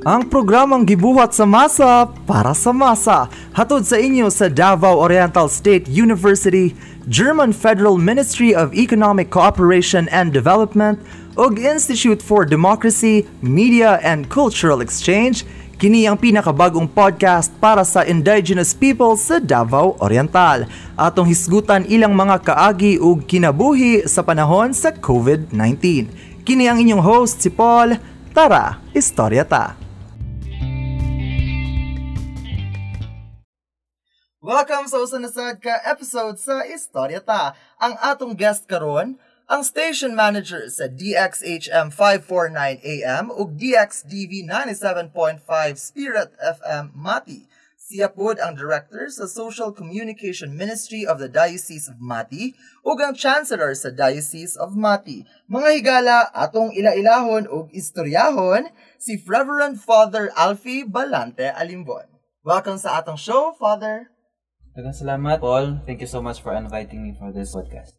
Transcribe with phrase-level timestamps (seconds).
[0.00, 3.28] Ang programang gibuhat sa masa para sa masa.
[3.52, 6.72] Hatod sa inyo sa Davao Oriental State University,
[7.04, 10.96] German Federal Ministry of Economic Cooperation and Development,
[11.36, 15.44] ug Institute for Democracy, Media and Cultural Exchange,
[15.76, 20.64] kini ang pinakabagong podcast para sa indigenous people sa Davao Oriental.
[20.96, 26.08] Atong hisgutan ilang mga kaagi ug kinabuhi sa panahon sa COVID-19.
[26.48, 28.00] Kini ang inyong host si Paul.
[28.32, 29.79] Tara, istorya ta.
[34.50, 37.54] Welcome sa usanasad ka episode sa Istorya Ta.
[37.78, 39.14] Ang atong guest karon,
[39.46, 45.46] ang station manager sa DXHM 549 AM ug DXDV 97.5
[45.78, 47.46] Spirit FM Mati.
[47.78, 52.50] Siya pod ang director sa Social Communication Ministry of the Diocese of Mati
[52.82, 55.30] ug ang chancellor sa Diocese of Mati.
[55.46, 58.66] Mga higala atong ilailahon ug istoryahon
[58.98, 62.10] si Reverend Father Alfie Balante Alimbon.
[62.42, 64.10] Welcome sa atong show, Father.
[64.70, 65.82] Daghang salamat, Paul.
[65.82, 67.98] Thank you so much for inviting me for this podcast.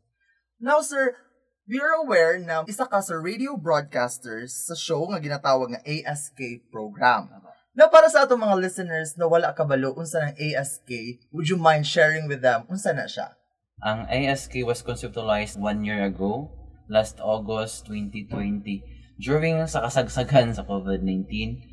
[0.56, 1.20] Now, sir,
[1.68, 6.64] we are aware na isa ka sa radio broadcasters sa show nga ginatawag nga ASK
[6.72, 7.28] program.
[7.76, 11.84] Na para sa atong mga listeners na wala kabalo unsa ng ASK, would you mind
[11.84, 13.36] sharing with them unsa na siya?
[13.84, 16.56] Ang ASK was conceptualized one year ago,
[16.88, 18.80] last August 2020,
[19.20, 21.71] during sa kasagsagan sa COVID-19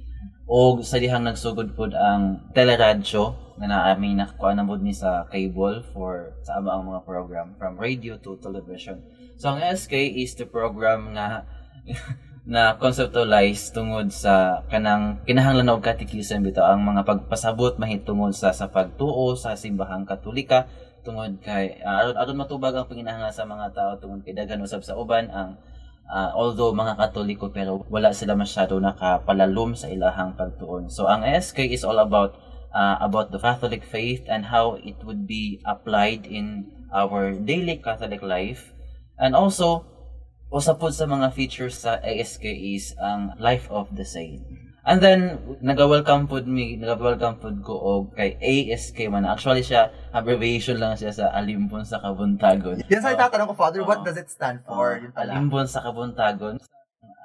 [0.48, 6.32] o sa dihang nagsugod pod ang teleradyo nga naami nakakuha na ni sa cable for
[6.40, 9.04] sa ang mga program from radio to television.
[9.36, 11.44] So ang SK is the program nga
[12.48, 18.72] na conceptualize tungod sa kanang kinahanglan og catechism bitaw ang mga pagpasabot mahitungod sa sa
[18.72, 20.64] pagtuo sa simbahang katolika
[21.04, 24.96] tungod kay uh, aron matubag ang panginahanglan sa mga tao tungod kay daghan usab sa
[24.96, 25.60] uban ang
[26.08, 30.88] uh, although mga katoliko pero wala sila masyado nakapalalom sa ilahang pagtuon.
[30.88, 32.40] So ang SK is all about
[32.72, 38.24] uh, about the Catholic faith and how it would be applied in our daily Catholic
[38.24, 38.72] life.
[39.18, 39.84] And also,
[40.48, 44.67] usa po sa mga features sa ASK is ang life of the saint.
[44.88, 49.28] And then, naga-welcome po mi, naga-welcome po ko og kay ASK man.
[49.28, 52.80] Actually siya, abbreviation lang siya sa Alimpon sa Kabuntagon.
[52.88, 54.96] Yan sa itatanong ko, Father, what does it stand for?
[54.96, 55.36] Yun pala.
[55.36, 56.56] Alimbon sa Kabuntagon.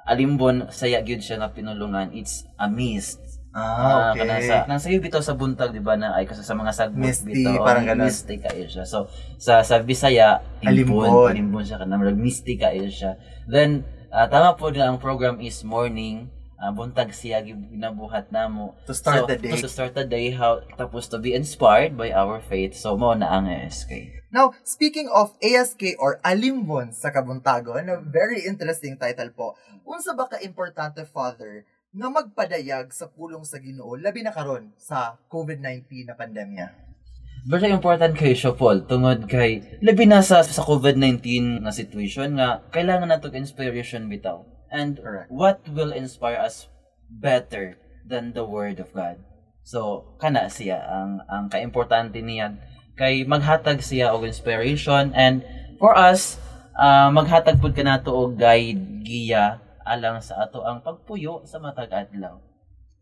[0.04, 2.12] Alimbon, saya gyud siya nga pinulungan.
[2.12, 3.40] It's a mist.
[3.56, 4.50] Ah, Ah, kanang okay.
[4.50, 7.46] sa nang sayo bitaw sa buntag di ba na ay kasi sa mga sagbot Misty,
[7.46, 8.10] bitaw parang ganun.
[8.10, 9.06] misty kayo siya so
[9.38, 11.06] sa sa Bisaya Alimbon.
[11.06, 13.14] alimbon alimbon siya kanang misty kayo siya
[13.46, 18.74] then ah, tama po na ang program is morning ah, buntag siya gi- ginabuhat namo
[18.86, 19.58] To start so, the day.
[19.58, 23.30] to start the day how tapos to be inspired by our faith so mo na
[23.30, 29.54] ang SK Now, speaking of ASK or Alimbon sa Kabuntagon, a very interesting title po.
[29.86, 31.62] Unsa ba ka importante, Father,
[31.94, 36.66] nga magpadayag sa pulong sa Ginoo labi na karon sa COVID-19 na pandemya?
[37.46, 42.66] Very important kay siya, Paul, tungod kay labi na sa, sa COVID-19 na situation nga
[42.74, 44.42] kailangan nato inspiration bitaw.
[44.74, 45.30] And Correct.
[45.30, 46.66] what will inspire us
[47.06, 49.22] better than the word of God?
[49.62, 52.58] So, kana siya ang ang kaimportante niya
[52.98, 55.46] kay maghatag siya og inspiration and
[55.78, 56.42] for us
[56.74, 62.40] ah, maghatag pud kanato og guide giya alang sa ato ang pagpuyo sa matag adlaw.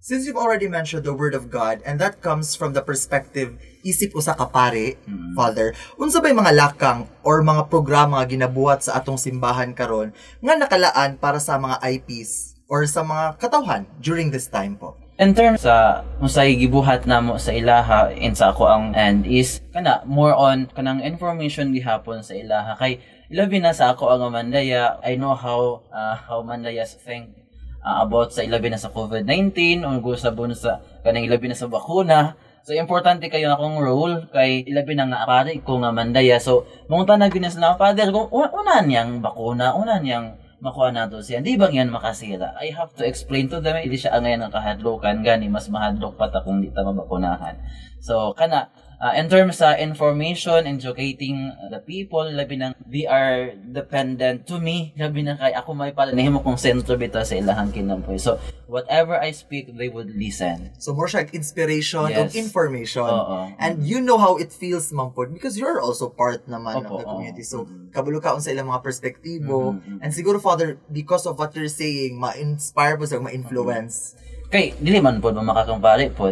[0.03, 3.55] Since you've already mentioned the Word of God, and that comes from the perspective
[3.87, 5.39] isip usa ka pare, Mm.
[5.39, 10.11] Father, unsa ba'y mga lakang or mga programa nga ginabuhat sa atong simbahan karon
[10.43, 14.99] nga nakalaan para sa mga IPs or sa mga katawhan during this time po?
[15.23, 20.03] In terms sa unsay gibuhat namo sa ilaha in sa ako ang end is kana
[20.03, 22.99] more on kanang information gihapon sa ilaha kay
[23.31, 27.42] ilabi na sa ako ang Mandaya I know how uh, how Mandayas think
[27.85, 32.39] uh, about sa ilabi na sa COVID-19 o gusabon sa kanang ilabi na sa bakuna
[32.63, 36.39] So importante kayo akong role kay ilabi na nga pare ko nga Mandaya.
[36.39, 41.43] So munta na ginas na father kung una, niyang bakuna, una niyang makuha nato siya.
[41.43, 42.55] Di bang yan makasira?
[42.63, 46.31] I have to explain to them, hindi siya angay ng kahadlokan, gani mas mahadlok pa
[46.31, 47.59] ta kung di ta mabakunahan.
[47.99, 48.71] So, kana,
[49.03, 54.95] uh, in terms sa information, educating the people, labi nang they are dependent to me,
[55.03, 58.17] labi na kay ako may pala nahimo kong sentro bito sa ilahang kinampoy.
[58.23, 58.39] So,
[58.71, 60.71] whatever I speak, they would listen.
[60.79, 62.19] So more siya inspiration Yes.
[62.23, 63.05] of information.
[63.11, 63.53] Oo.
[63.59, 67.03] And you know how it feels, Ma'am Pod, because you're also part naman of Opo,
[67.03, 67.45] the community.
[67.45, 67.91] So, Mhm.
[67.91, 69.77] kabalo ka sa ilang mga perspektibo.
[69.77, 69.99] Mhm, mhm.
[70.01, 74.15] And siguro, Father, because of what you're saying, ma-inspire po sa ma-influence.
[74.53, 76.29] Kay, dili man po, makakampare po.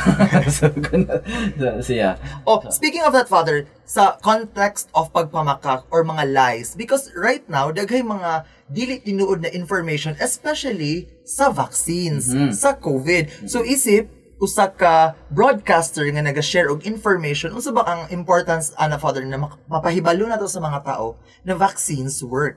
[0.56, 1.20] so, kuna-
[1.60, 2.16] so, siya.
[2.48, 7.68] Oh, speaking of that, Father, sa context of pagpamakak or mga lies, because right now,
[7.68, 13.44] daghay mga dili tinuod na information, especially sa vaccines, sa COVID.
[13.44, 19.26] So, isip, usa ka broadcaster nga naga-share og information unsa ba ang importance ana father
[19.26, 19.34] na
[19.66, 22.56] mapahibalo na to sa mga tao na vaccines work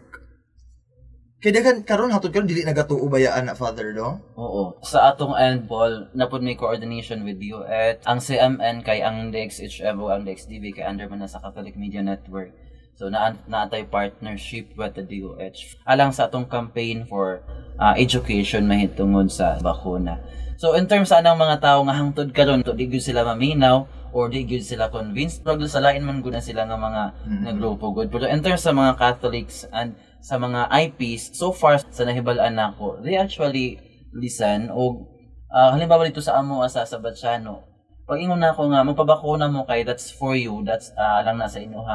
[1.41, 4.77] kay daghan karon hatod karon dili nagatuo bayaan na father no Oo.
[4.85, 9.97] Sa atong end, Paul, napod may coordination with you at ang CMN kay ang DXHM
[9.97, 12.53] o ang DXDB kay under man sa Catholic Media Network.
[12.93, 15.81] So, na naatay partnership with the DOH.
[15.89, 17.41] Alang sa atong campaign for
[17.81, 20.21] uh, education mahitungod sa bakuna.
[20.61, 23.89] So, in terms sa anang mga tao nga hangtod karon to di gyud sila maminaw
[24.13, 27.51] or di gyud sila convinced, pero sa lain man gud na sila nga mga nga
[27.57, 28.13] grupo good.
[28.13, 33.01] Pero in terms sa mga Catholics and sa mga IPs, so far sa nahibalaan nako,
[33.01, 33.81] they actually
[34.13, 35.09] listen o
[35.49, 37.65] ah, halimbawa dito sa amo asa sa Batsano,
[38.05, 41.49] pag ingon na ako nga magpabakuna mo kay that's for you, that's ah, lang na
[41.49, 41.87] sa inyong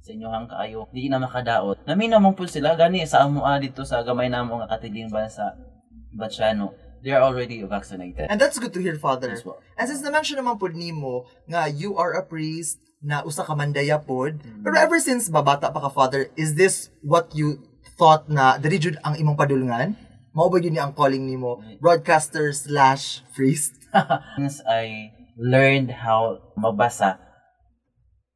[0.00, 1.84] sa inyong kaayo, di na makadaot.
[1.84, 5.56] Naminaw mo po sila gani sa amo dito sa gamay namo nga katiling bansa
[6.16, 6.72] Batsano.
[7.00, 8.28] They are already vaccinated.
[8.28, 9.56] and that's good to hear father Yes, po.
[9.80, 13.96] And since na-mention naman po nimo nga you are a priest na usa ka mandaya
[13.96, 14.60] pod, Mm.
[14.60, 17.56] pero ever since babata pa ka father, is this what you
[18.00, 19.92] thought na dili jud ang imong padulngan?
[20.32, 23.76] Mao ba yun ni ang calling nimo broadcaster slash priest?
[24.40, 27.20] Since I learned how mabasa,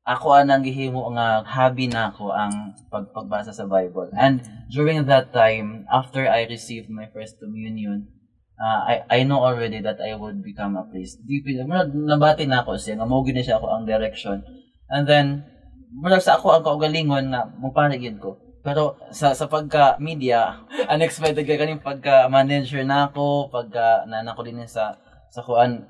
[0.05, 4.13] ako ang gihimo nga hobby na ako ang pag pagbasa sa Bible.
[4.13, 8.13] And during that time, after I received my first communion,
[8.61, 11.25] uh, I I know already that I would become a priest.
[11.25, 11.65] Deep in,
[12.05, 14.45] nabati na ako siya, nga mo na siya ako ang direction.
[14.93, 15.49] And then,
[15.97, 18.44] murag sa ako ang kaugalingon nga, mupanagin ko.
[18.65, 20.65] Pero sa sa pagka media,
[20.95, 24.97] unexpected kay kaning pagka manager na ako, pagka na nako din sa
[25.29, 25.85] sa kuan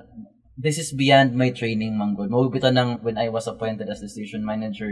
[0.59, 2.35] this is beyond my training manggod.
[2.35, 4.91] Magupitan ng when I was appointed as the station manager,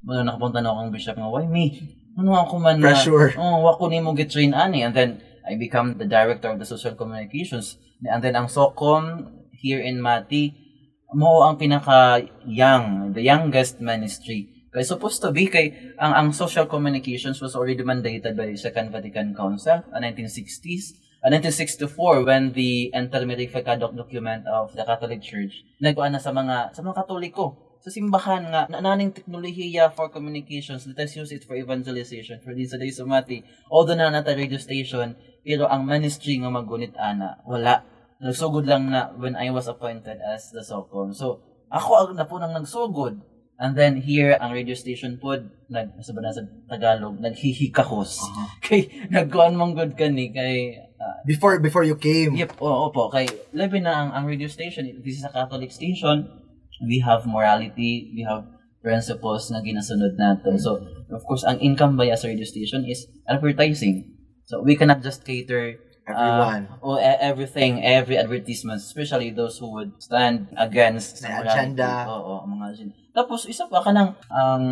[0.00, 1.76] mo nakapunta na akong bishop nga, why me?
[2.16, 3.36] Ano ako man na, Pressure.
[3.40, 6.68] oh, wako ni mo get train ani and then I become the director of the
[6.68, 10.68] social communications and then ang SOCOM here in Mati
[11.12, 14.57] mo ang pinaka young, the youngest ministry.
[14.78, 18.94] Kay supposed to be kay ang ang social communications was already mandated by the Second
[18.94, 20.94] Vatican Council in 1960s.
[21.18, 26.78] Uh, 1964 when the Intermedificado document of the Catholic Church nagkuan na sa mga sa
[26.78, 31.58] mga Katoliko sa simbahan nga na naning teknolohiya for communications let us use it for
[31.58, 33.42] evangelization for this day sumati
[33.74, 37.82] although na nata radio station pero ang ministry nga magunit ana wala.
[38.22, 41.10] Nagsugod lang na when I was appointed as the SOCOM.
[41.18, 45.34] So ako ang na po nang nagsugod And then here ang radio station po
[45.66, 48.22] nag sa ba na sa Tagalog naghihikahos.
[48.64, 52.38] Kay nagkuan mong good kani kay ah, Before before you came.
[52.38, 53.10] Yep, oo po.
[53.10, 56.30] Kay labi na ang, ang radio station, this is a Catholic station.
[56.78, 58.46] We have morality, we have
[58.78, 60.54] principles na ginasunod nato.
[60.62, 60.78] So,
[61.10, 64.14] of course, ang income by as a radio station is advertising.
[64.46, 66.62] So, we cannot just cater uh, Everyone.
[66.80, 71.48] o e- everything, every advertisement, especially those who would stand against morality.
[71.52, 72.08] agenda.
[72.08, 72.94] Oo, ang mga agenda.
[73.12, 74.62] Tapos, isa pa ka ng ang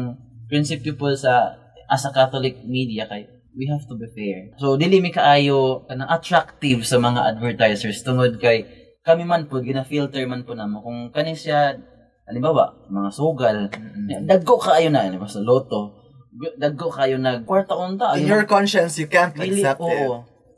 [0.47, 4.53] prinsipyo po sa as a Catholic media kay we have to be fair.
[4.61, 8.69] So, dili mi kaayo kanang attractive sa mga advertisers tungod kay
[9.07, 11.79] kami man po gina-filter man po namo kung kani siya
[12.27, 13.57] halimbawa mga sugal
[14.27, 16.07] daggo kaayo na halimbawa sa loto
[16.59, 20.11] daggo kayo nag kwarta unta In your conscience, you can't Dili, accept it.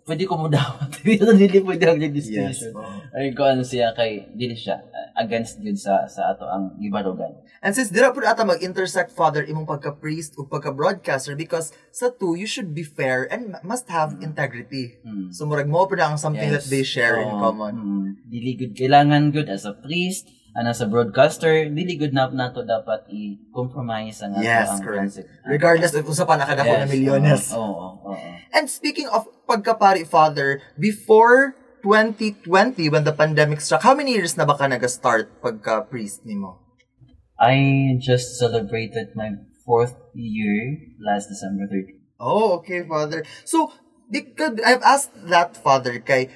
[0.09, 0.89] Pwede ko mo dawat.
[1.05, 2.09] Pero dili pwede ang Yes.
[2.09, 2.73] legislation.
[3.13, 7.37] Ay ko ano siya kay dili siya uh, against yun sa sa ato ang gibarugan.
[7.61, 12.47] And since dira po ata mag-intersect, Father, imong pagka-priest o pagka-broadcaster because sa two, you
[12.49, 14.97] should be fair and must have integrity.
[15.03, 15.35] Mm.
[15.35, 16.65] So, murag mo po na ang something Yes.
[16.65, 17.43] that they share in Oo.
[17.43, 17.75] common.
[17.75, 18.07] Mm.
[18.25, 22.65] Dili good kailangan good as a priest and as a broadcaster, dili good na nato
[22.65, 25.17] dapat i-compromise ang Yes, ang correct.
[25.19, 25.31] principle.
[25.49, 27.53] Regardless if usa pa nakadako na milyones.
[27.53, 28.29] Oo, oo, oo.
[28.55, 34.45] And speaking of pagkapari, Father, before 2020, when the pandemic struck, how many years na
[34.45, 36.65] ba ka nag-start pagka-priest nimo?
[37.39, 42.03] I just celebrated my fourth year last December 30.
[42.19, 43.23] Oh, okay, Father.
[43.47, 43.71] So,
[44.11, 46.27] because I've asked that, Father, kay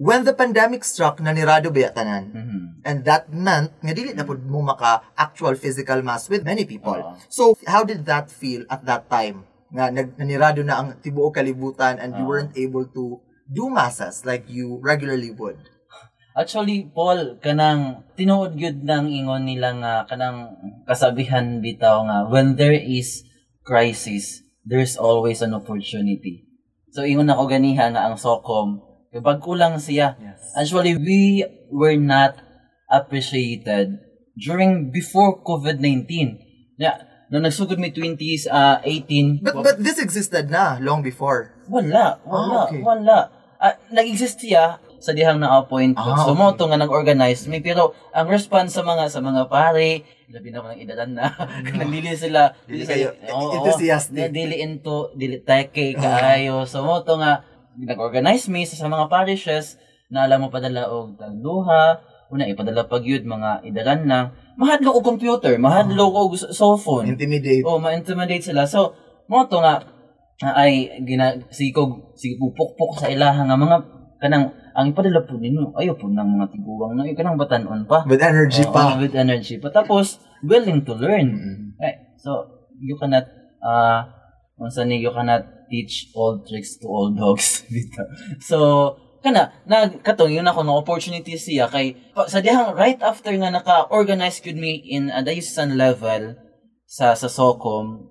[0.00, 2.32] when the pandemic struck, nanirado ba tanan?
[2.32, 2.60] Mhm.
[2.80, 6.96] And that meant, nga dili na pud mo maka actual physical mass with many people.
[6.96, 7.20] Oo.
[7.28, 9.44] So, how did that feel at that time?
[9.68, 12.32] Nga nag, nanirado na ang tibuok kalibutan and you Oo.
[12.32, 15.60] weren't able to do masses like you regularly would.
[16.32, 20.56] Actually, Paul, kanang tinuod gyud ng ingon nila nga kanang
[20.88, 23.26] kasabihan bitaw nga when there is
[23.66, 26.48] crisis, there's always an opportunity.
[26.94, 30.14] So ingon ako ganiha nga ang SOCOM Kay Bagko lang siya.
[30.16, 30.38] Yes.
[30.54, 32.38] Actually, we were not
[32.86, 33.98] appreciated
[34.38, 36.38] during before COVID-19.
[36.78, 41.58] Yeah, nung nagsugod may 20s, uh, 18, But, but this existed na long before.
[41.66, 42.80] wala, wala, Ah, okay.
[42.82, 43.18] wala.
[43.60, 46.06] Ah, nag-exist siya sa dihang na-appoint ko.
[46.06, 46.38] Ah, so, okay.
[46.38, 47.58] mo nga nag-organize me.
[47.58, 51.28] Pero, ang response sa mga sa mga pare, labi na mga edadan na,
[51.66, 53.58] kanang dili sila, Dili kayo oo.
[53.58, 54.16] enthusiastic.
[54.16, 56.62] Na dili into, dili teke kaayo.
[56.64, 57.42] So, mo nga,
[57.78, 59.78] nag-organize me sa, sa mga parishes,
[60.10, 65.06] na alam mo padala og tagduha, una ipadala pag yun, mga idaran na, mahadlo og
[65.06, 67.10] computer, mahadlo og cellphone.
[67.14, 67.62] Intimidate.
[67.62, 68.66] Oh, ma-intimidate sila.
[68.66, 68.94] So,
[69.30, 69.82] mo to nga
[70.40, 73.76] ay gina sikog sikog pukpok sa ilaha nga mga
[74.16, 78.02] kanang ang ipadala po ninyo ayo po ng mga tiguwang na kanang batanon pa.
[78.08, 78.96] With energy Oo, pa.
[78.96, 79.68] with energy pa.
[79.68, 81.28] Tapos willing to learn.
[81.36, 81.60] Mm.
[81.76, 82.16] Right.
[82.16, 83.28] So, you cannot
[83.60, 84.19] uh
[84.60, 88.04] unsa ni you cannot teach old tricks to old dogs dito.
[88.44, 88.56] So,
[89.24, 93.52] kana nag katong yun ako ng opportunity siya kay pa- sa dihang right after nga
[93.52, 96.36] naka-organize gyud me in a diocesan level
[96.88, 98.08] sa sa SOCOM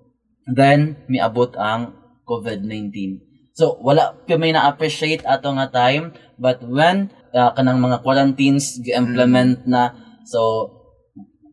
[0.50, 1.94] then miabot ang
[2.26, 3.18] COVID-19.
[3.58, 9.94] So wala kami na-appreciate ato nga time but when uh, kanang mga quarantines gi-implement na
[10.26, 10.70] so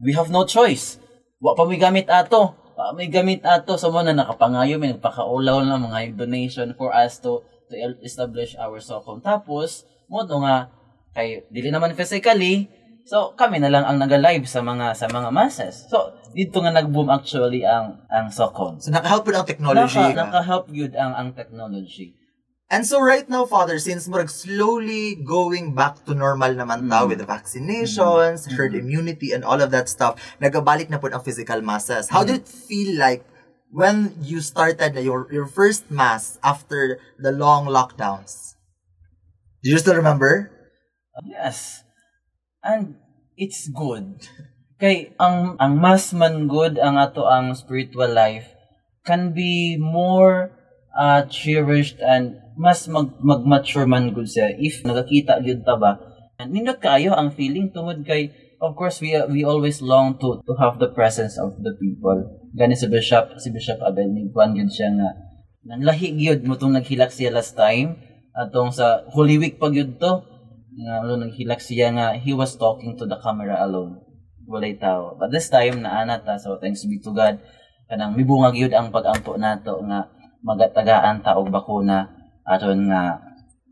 [0.01, 1.01] we have no choice.
[1.41, 2.53] Wa pa may gamit ato.
[2.77, 7.17] Wa may gamit ato so mo na nakapangayo may nagpakaulaw na mga donation for us
[7.17, 7.73] to to
[8.05, 9.17] establish our SOCOM.
[9.25, 10.69] Tapos mo to nga
[11.17, 12.69] kay dili naman physically
[13.01, 15.89] so kami na lang ang naga-live sa mga sa mga masses.
[15.89, 18.77] So dito nga nag-boom actually ang ang SOCOM.
[18.77, 19.97] So, nakahelp po ang technology.
[19.97, 22.13] Naka, naka-help yun ang ang technology.
[22.67, 27.15] And so right now, Father, since murag slowly going back to normal naman ta Mm.
[27.15, 31.63] with the vaccinations, herd immunity, and all of that stuff, nagabalik na po ang physical
[31.63, 32.11] masses.
[32.11, 33.23] How did it feel like
[33.71, 38.59] when you started your, your first mass after the long lockdowns?
[39.63, 40.51] Do you still remember?
[41.23, 41.87] Yes.
[42.59, 42.99] And
[43.39, 44.27] it's good.
[44.77, 48.53] Kay ang ang mas man good ang ato ang spiritual life
[49.07, 50.51] can be more
[50.93, 54.49] uh, cherished and mas mag mag-mature man good siya.
[54.57, 56.01] If nagakita gyud ta ba.
[56.41, 60.81] Nindot kaayo ang feeling tungod kay of course we we always long to to have
[60.81, 62.17] the presence of the people.
[62.57, 65.09] Gani si Bishop si Bishop Abel ni Juan gyud siya nga
[65.69, 68.01] nanlahi gyud mo tong naghilak siya last time.
[68.33, 70.25] Atong sa Holy Week pag yun to
[70.81, 74.01] nga ano naghilak siya nga he was talking to the camera alone.
[74.49, 75.13] Walay tao.
[75.13, 77.37] But this time naana ta so thanks be to God.
[77.85, 80.09] Kanang mibungag yun ang pagampo nato nga
[80.41, 82.16] magatagaan ta og bakuna
[82.47, 83.19] aron nga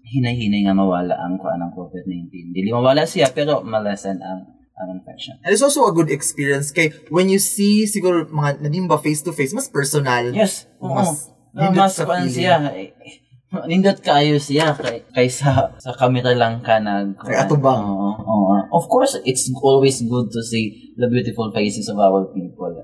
[0.05, 5.39] hinay-hinay nga mawala ang kuan ng COVID-19 dili mawala siya pero malesen ang ang infection
[5.41, 9.31] And it's also a good experience kay when you see siguro mga nanimba face to
[9.31, 10.35] face, mas personal.
[10.35, 12.91] yes Mas nindot mas kuan siya eh,
[13.71, 17.87] nindot kaayo siya kay kaysa sa kamera lang ka nag Kay atubang.
[17.87, 18.55] Oo, oo.
[18.75, 22.75] Of course, it's always good to see the beautiful faces of our people.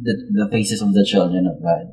[0.00, 1.84] The, the faces of the children of God.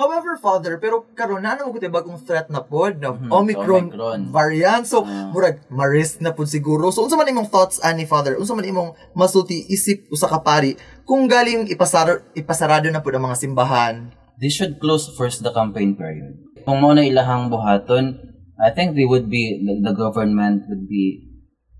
[0.00, 4.20] However, Father, pero karon na mo kuti bagong threat na pod na Mhm, Omicron, Omicron.
[4.32, 4.88] variant.
[4.88, 5.28] So, Ah.
[5.28, 6.88] murag ma-risk na pod siguro.
[6.88, 8.40] So, unsa man imong thoughts ani Father?
[8.40, 10.72] Unsa man imong masulti isip usa ka pari
[11.04, 14.08] kung galing ipasaro ipasarado na pod ang mga simbahan?
[14.40, 16.48] They should close first the campaign period.
[16.64, 18.24] Kung mo na ilahang buhaton,
[18.56, 21.28] I think they would be, the, the government would be,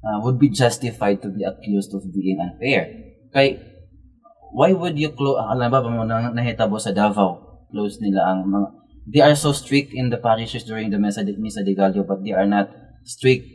[0.04, 2.84] uh, would be justified to be accused of being unfair.
[3.32, 3.64] Kay,
[4.52, 7.49] why would you close, alam ba ba mo na nahitabo sa Davao?
[7.70, 8.68] Close nila ang mga,
[9.06, 12.22] they are so strict in the parishes during the Mesa de, Misa de Gallo, but
[12.22, 12.70] they are not
[13.06, 13.46] strict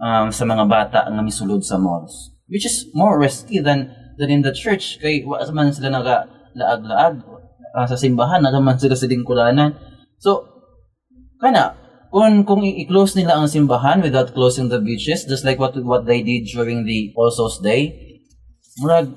[0.00, 2.32] um, sa mga bata nga misulod sa malls.
[2.46, 5.02] Which is more risky than than in the church.
[5.02, 7.20] Kay, wa man sila naga laag-laag
[7.76, 9.76] ah, sa simbahan, nagaman sila sa lingkuranan.
[10.16, 10.46] So,
[11.42, 11.76] kana,
[12.08, 16.24] kung, kung i-close nila ang simbahan without closing the beaches, just like what what they
[16.24, 17.92] did during the All Souls Day,
[18.80, 19.12] murag,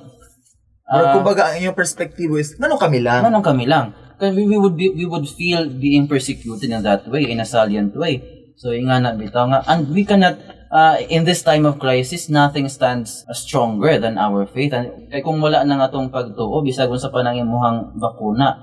[0.89, 3.21] Murag ah, kumbaga ang inyong perspektibo is nganong kami lang?
[3.21, 3.93] Manong kami lang.
[4.19, 8.19] We, would be, we would feel being persecuted in that way, in a salient way.
[8.59, 9.63] So, yung nga na, bitaw nga.
[9.71, 10.35] And we cannot,
[10.67, 14.75] uh, in this time of crisis, nothing stands stronger than our faith.
[14.75, 18.59] And kay kung wala na nga tong pagtuo, bisag sa panangimuhang bakuna,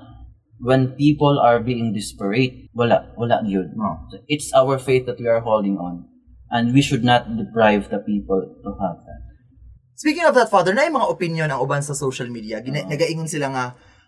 [0.61, 3.73] when people are being desperate, wala, wala yun.
[3.73, 4.05] No.
[4.13, 6.05] So, it's our faith that we are holding on.
[6.53, 9.21] And we should not deprive the people to have that.
[9.97, 12.61] Speaking of that, Father, na yung mga opinion ang uban sa social media.
[12.61, 12.93] Gina- Oo.
[12.93, 13.65] Nagaingon sila nga,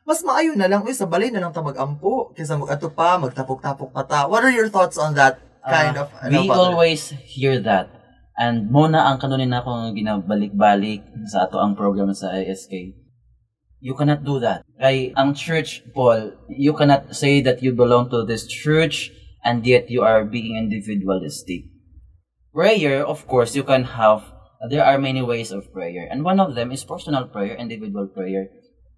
[0.10, 3.94] mas maayo na lang, uy, sa balay na lang ta mag-ampo, kaysa mag-ato pa, magtapok-tapok
[3.94, 4.26] pa ta.
[4.26, 6.58] What are your thoughts on that kind Ah, of, ano, we Father?
[6.74, 7.94] always hear that.
[8.34, 12.98] And muna ang kanunin ako ginabalik-balik sa ato ang program sa ISK.
[13.78, 14.66] You cannot do that.
[14.82, 19.14] Kay ang church, Paul, you cannot say that you belong to this church
[19.46, 21.70] and yet you are being individualistic.
[22.52, 24.24] prayer, of course, you can have,
[24.70, 26.08] there are many ways of prayer.
[26.10, 28.50] And one of them is personal prayer, individual prayer.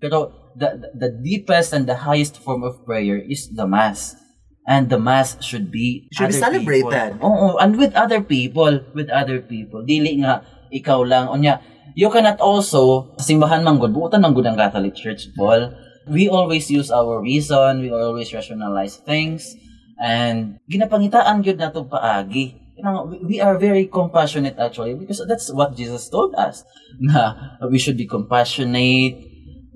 [0.01, 4.17] Pero the, the deepest and the highest form of prayer is the Mass.
[4.65, 7.17] And the Mass should be Should be celebrated.
[7.17, 7.25] People.
[7.25, 8.81] Oo, and with other people.
[8.93, 9.85] With other people.
[9.85, 11.29] Dili nga, ikaw lang.
[11.29, 11.61] Unya,
[11.93, 15.73] you cannot also, simbahan man good, buutan man good ang Catholic Church, Paul.
[16.09, 19.53] We always use our reason, we always rationalize things,
[20.01, 22.57] and ginapangitaan gyud nato paagi.
[22.73, 26.65] You know, we- we are very compassionate actually because that's what Jesus told us.
[27.01, 29.13] Na we should be compassionate,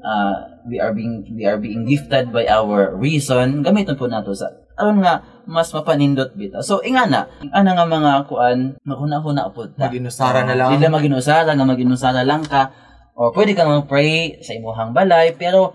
[0.06, 3.66] uh, we are being we are being gifted by our reason.
[3.66, 6.62] Gamiton po nato sa aron nga mas mapanindot bitaw.
[6.62, 9.90] So inga na, ana nga mga kuan maghuna-huna po ta.
[9.90, 10.78] Mag-inusara na lang.
[10.78, 12.86] Dili maginusara nga maginusara lang ka
[13.16, 15.72] or pwede ka naman pray sa imuhang balay pero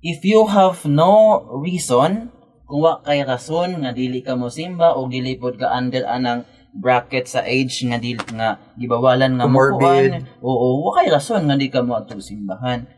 [0.00, 2.32] if you have no reason
[2.64, 6.48] kung wa kay rason nga dili ka mo simba o dili pod ka under anang
[6.72, 11.60] bracket sa age nga dili nga gibawalan nga mo kuan oo wa kay rason nga
[11.60, 12.88] di ka mo atong simbahan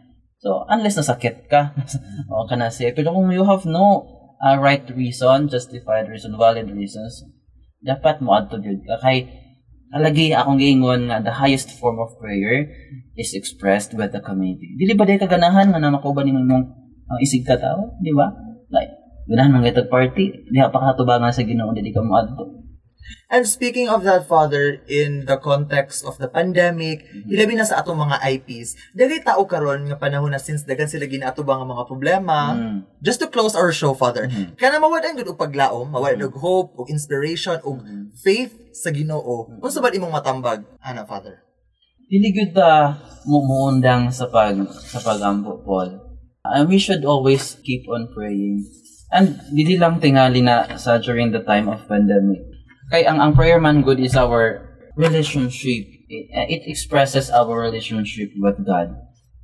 [0.45, 1.73] so unless nasakit ka
[2.33, 4.05] o kana siya pero kung you have no
[4.45, 7.25] uh, right reason justified reason valid reasons
[7.81, 9.25] dapat mo adto gyud ka kay
[9.95, 12.67] Alagi akong giingon nga the highest form of prayer
[13.15, 14.75] is expressed with the community.
[14.75, 16.67] Dili ba day kaganahan nga na makauban nimo mong
[17.07, 18.35] ang isig ka tao, di ba?
[18.75, 18.91] Like
[19.31, 22.64] ganahan man gaytag party, diha pa katubangan sa Ginoo dili ka moadto.
[23.29, 27.99] And speaking of that, Father, in the context of the pandemic, ilabi na sa atong
[27.99, 32.55] mga IPs, dagay tao karon nga panahon na since dagan sila ginaatubang ang mga problema.
[32.55, 32.87] Mm.
[33.03, 34.55] Just to close our show, Father, Mhm.
[34.55, 38.15] kana mawadan gud og paglaom, mawadan og hope, og inspiration, og Mhm.
[38.23, 39.51] faith sa Ginoo.
[39.59, 41.43] Unsa ba imong matambag, ana, Father?
[42.05, 42.95] Dili gyud ta
[43.27, 45.99] mo muundang sa pag sa pagampo Paul.
[46.45, 48.69] And we should always keep on praying.
[49.09, 52.54] And dili lang tingali na sa during the time of pandemic.
[52.93, 54.65] Kay ang ang prayer man good is our
[54.97, 55.89] relationship.
[56.09, 58.93] It, it expresses our relationship with God.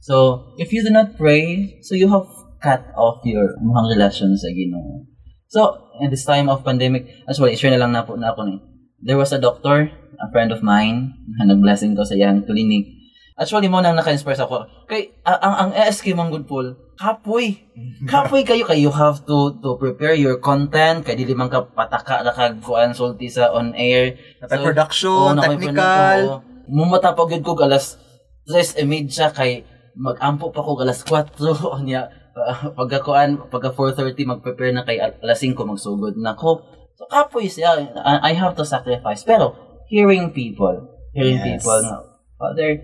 [0.01, 2.29] So, if you do not pray, so you have
[2.61, 5.09] cut off your muhang relation sa Ginoo.
[5.49, 8.57] So, in this time of pandemic, actually, share na lang na po na ako ni.
[9.01, 13.00] There was a doctor, a friend of mine, na nag-blessing ko sa iyang clinic.
[13.35, 14.65] Actually, mo nang naka-inspire sa ako.
[14.85, 17.65] Kay, a- ang, ang ASK mong good Paul, kapoy.
[18.11, 22.21] Kapoy kayo, kay you have to to prepare your content, kay dili man ka pataka
[22.21, 24.17] na kag kuan sulti sa on air.
[24.39, 25.77] Natay So, production, nakoy technical.
[25.77, 26.37] pa na ko.
[26.67, 27.97] Mumatapag yun ko alas
[28.47, 29.65] 3 e media kay
[29.95, 31.35] mag-ampo pa ko alas 4
[31.83, 36.61] niya uh, pagkakuan pagka 4:30 mag-prepare na kay al- alas 5 magsugod na ko.
[36.95, 39.57] So kapoy siya I, I have to sacrifice pero
[39.89, 40.77] hearing people,
[41.11, 41.65] hearing Yes.
[41.65, 41.81] people
[42.37, 42.77] Father,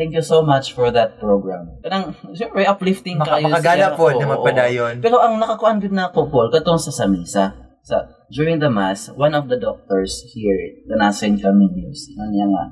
[0.00, 1.68] thank you so much for that program.
[1.84, 3.98] Kanang syempre uplifting Maka- kayo makagala siya.
[4.00, 4.94] po na magpadayon.
[5.04, 7.52] Pero ang nakakuan gud na ako Paul katong sa samisa
[7.84, 7.96] sa
[8.32, 12.64] during the mass one of the doctors here the Nasain Camillus ano niya nga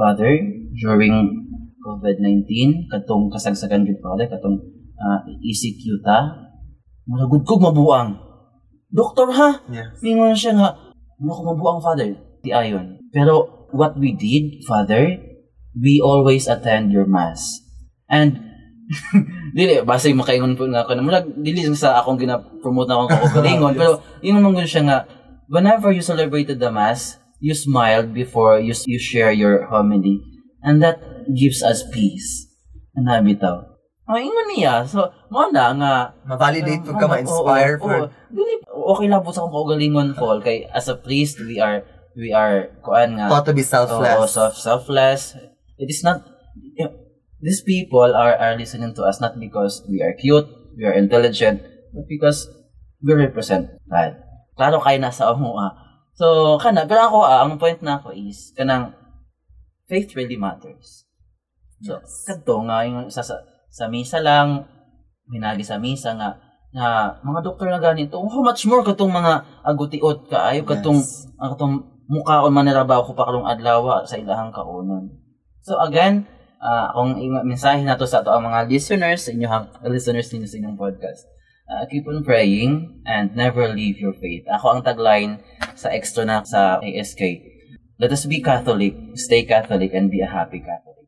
[0.00, 0.32] Father
[0.80, 1.16] during
[1.84, 2.48] COVID-19
[2.88, 4.56] katong kasagsagan gud Father katong
[4.96, 6.48] uh, ECQ ta
[7.04, 8.16] malagud kog mabuang
[8.90, 9.86] Doktor ha Yeah.
[10.02, 10.74] Mingon siya nga,
[11.22, 12.10] ano ko mabuang father?
[12.42, 12.98] Di ayon.
[13.14, 15.14] Pero what we did, father,
[15.76, 17.62] we always attend your mass.
[18.10, 18.42] And,
[19.56, 23.74] dili, yung makaingon po nga ako na, mula, dili sa akong gina-promote na akong kakagalingon,
[23.80, 24.98] pero yun naman siya nga,
[25.46, 30.20] whenever you celebrated the mass, you smiled before you, you share your homily.
[30.60, 31.00] And that
[31.32, 32.50] gives us peace.
[32.92, 33.64] Ang nabitaw.
[34.10, 34.84] Ang ingon niya.
[34.84, 35.94] So, mo na nga,
[36.26, 38.10] Ma-validate po ka, ma-inspire oo.
[38.28, 40.42] Dili, okay lang po sa akong kaugalingon, Paul.
[40.44, 44.18] Kay, as a priest, we are, we are, kuan nga, Taught to be selfless.
[44.18, 45.38] Oo, self, selfless.
[45.80, 46.20] It is not,
[47.40, 50.44] these people are, are listening to us not because we are cute,
[50.76, 51.64] we are intelligent,
[51.96, 52.52] but because
[53.00, 54.20] we represent God.
[54.60, 55.72] Klaro kayo nasa amo ah.
[56.12, 58.92] So, kana, pero ako ah, ang point na ako is, kanang,
[59.88, 61.08] faith really matters.
[61.80, 62.28] So, Yes.
[62.28, 63.40] kadto nga, yung sa, sa,
[63.72, 64.68] sa misa lang,
[65.24, 66.36] minagi sa misa nga,
[66.76, 71.24] nga mga doktor na ganito, how much more katong mga agutiot ka, ayo katong Yes.
[71.40, 75.08] katong mukha o manirabaw ko pa karong adlaw sa ilahang kaunon.
[75.60, 76.24] So again,
[76.58, 80.48] uh, akong ing- mensahe na to sa ato ang mga listeners, sa inyong listeners ninyo
[80.48, 81.28] sa inyong podcast.
[81.70, 84.42] Uh, keep on praying and never leave your faith.
[84.50, 85.38] Ako ang tagline
[85.78, 87.22] sa extra na sa ASK.
[87.94, 91.06] Let us be Catholic, stay Catholic, and be a happy Catholic.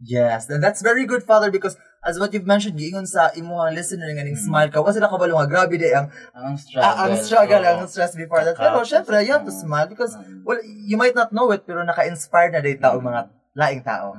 [0.00, 4.08] Yes, and that's very good, Father, because as what you've mentioned, giingon sa imuhang listener
[4.08, 6.84] nga ning smile ka, wala sila kabalo nga, grabe day ang, Ang struggle.
[6.84, 8.54] ah, ang struggle, ang stress before that.
[8.54, 10.44] Pero syempre, you have to smile because, Mm.
[10.44, 14.18] well, you might not know it, pero naka-inspire na day tao, mga laing tao.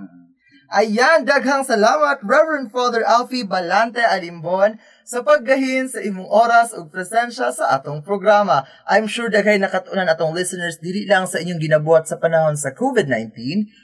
[0.65, 7.53] Ayan, daghang salamat, Reverend Father Alfie Balante Alimbon, sa paggahin sa imong oras ug presensya
[7.53, 8.65] sa atong programa.
[8.89, 13.29] I'm sure daghay nakatunan atong listeners dili lang sa inyong ginabuhat sa panahon sa COVID-19,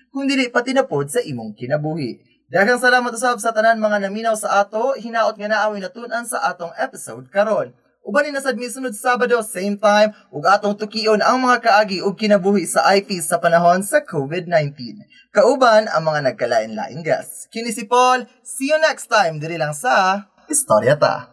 [0.09, 2.17] kung dili pati na pod sa imong kinabuhi.
[2.49, 6.73] Daghang salamat usab sa tanan mga naminaw sa ato, hinaot nga naaway natunan sa atong
[6.81, 7.77] episode karon.
[8.01, 12.65] Uban na sad misunod Sabado same time ug atong tukion ang mga kaagi ug kinabuhi
[12.65, 15.05] sa IP sa panahon sa COVID-19.
[15.29, 17.45] Kauban ang mga nagkalain-laing guests.
[17.53, 21.29] Kini si Paul, see you next time diri lang sa Istorya Ta.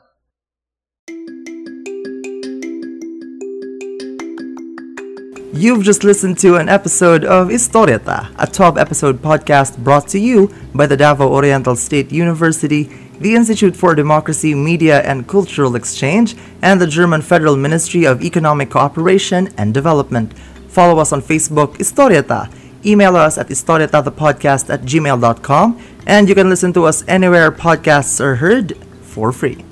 [5.59, 10.53] You've just listened to an episode of Historieta, a 12 episode podcast brought to you
[10.77, 12.87] by the Davao Oriental State University,
[13.21, 18.71] the Institute for Democracy, Media and Cultural Exchange, and the German Federal Ministry of Economic
[18.71, 20.33] Cooperation and Development.
[20.69, 22.53] Follow us on Facebook, Historieta.
[22.87, 28.37] Email us at historietathepodcast at gmail.com, and you can listen to us anywhere podcasts are
[28.37, 29.68] heard for free.